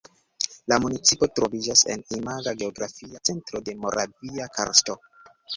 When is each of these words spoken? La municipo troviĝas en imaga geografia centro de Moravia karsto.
La 0.71 0.79
municipo 0.85 1.27
troviĝas 1.39 1.83
en 1.95 2.03
imaga 2.19 2.55
geografia 2.63 3.23
centro 3.31 3.63
de 3.69 3.79
Moravia 3.85 4.49
karsto. 4.59 4.99